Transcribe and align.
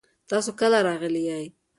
تاسو 0.29 0.49
کله 0.59 0.79
راغلي 0.87 1.21
یئ؟ 1.29 1.45